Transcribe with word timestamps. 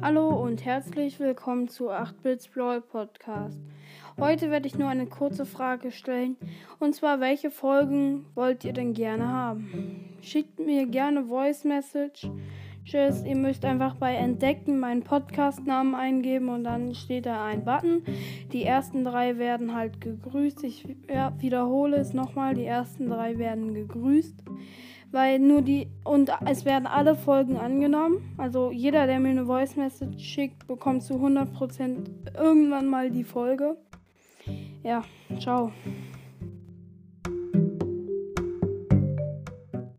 Hallo 0.00 0.28
und 0.28 0.64
herzlich 0.64 1.18
willkommen 1.18 1.66
zu 1.68 1.90
8-Bits 1.90 2.48
Brawl 2.48 2.80
Podcast. 2.80 3.58
Heute 4.16 4.48
werde 4.48 4.68
ich 4.68 4.78
nur 4.78 4.88
eine 4.88 5.06
kurze 5.06 5.44
Frage 5.44 5.90
stellen. 5.90 6.36
Und 6.78 6.94
zwar, 6.94 7.18
welche 7.18 7.50
Folgen 7.50 8.24
wollt 8.36 8.64
ihr 8.64 8.72
denn 8.72 8.94
gerne 8.94 9.26
haben? 9.26 10.14
Schickt 10.22 10.60
mir 10.60 10.86
gerne 10.86 11.24
Voice 11.24 11.64
Message. 11.64 12.28
Tschüss. 12.88 13.22
Ihr 13.22 13.36
müsst 13.36 13.66
einfach 13.66 13.96
bei 13.96 14.14
Entdecken 14.14 14.80
meinen 14.80 15.02
Podcast-Namen 15.02 15.94
eingeben 15.94 16.48
und 16.48 16.64
dann 16.64 16.94
steht 16.94 17.26
da 17.26 17.44
ein 17.44 17.62
Button. 17.62 18.02
Die 18.50 18.64
ersten 18.64 19.04
drei 19.04 19.36
werden 19.36 19.74
halt 19.74 20.00
gegrüßt. 20.00 20.64
Ich 20.64 20.88
wiederhole 21.38 21.98
es 21.98 22.14
nochmal. 22.14 22.54
Die 22.54 22.64
ersten 22.64 23.10
drei 23.10 23.36
werden 23.36 23.74
gegrüßt 23.74 24.42
weil 25.10 25.38
nur 25.38 25.62
die 25.62 25.88
und 26.04 26.30
es 26.44 26.66
werden 26.66 26.86
alle 26.86 27.14
Folgen 27.14 27.56
angenommen. 27.56 28.34
Also 28.36 28.70
jeder, 28.70 29.06
der 29.06 29.20
mir 29.20 29.30
eine 29.30 29.46
Voice 29.46 29.76
Message 29.76 30.22
schickt, 30.22 30.66
bekommt 30.66 31.02
zu 31.02 31.14
100% 31.14 32.36
irgendwann 32.36 32.88
mal 32.88 33.10
die 33.10 33.24
Folge. 33.24 33.78
Ja, 34.82 35.02
ciao. 35.38 35.72